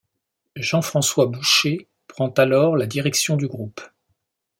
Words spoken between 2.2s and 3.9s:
alors la direction du groupe.